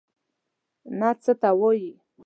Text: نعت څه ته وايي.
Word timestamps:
نعت 0.99 1.17
څه 1.25 1.33
ته 1.41 1.49
وايي. 1.59 1.91